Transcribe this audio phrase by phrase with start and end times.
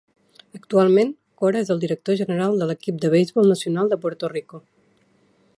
[0.59, 4.65] Actualment, Cora es el director general de l'equip de beisbol nacional de Puerto Rico.